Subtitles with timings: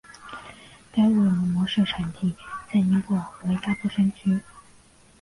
[0.91, 2.35] 该物种的模式产地
[2.73, 4.41] 在尼泊尔和阿波山区。